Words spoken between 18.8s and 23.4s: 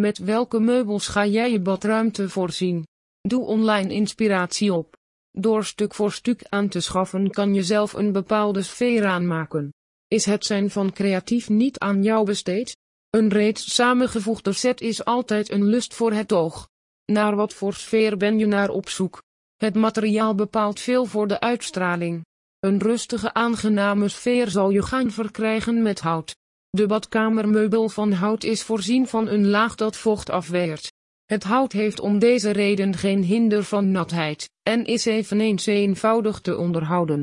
zoek? Het materiaal bepaalt veel voor de uitstraling. Een rustige